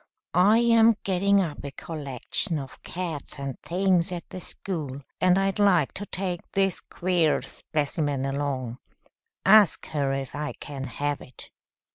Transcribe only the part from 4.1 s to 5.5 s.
at the school, and